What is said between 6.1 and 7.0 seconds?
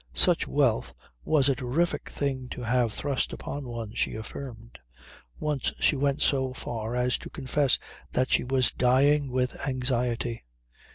so far